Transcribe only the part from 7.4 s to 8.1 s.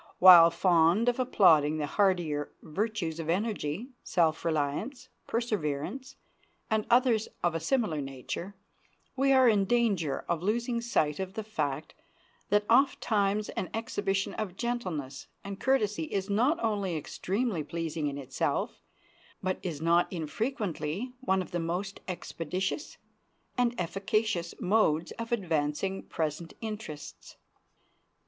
of a similar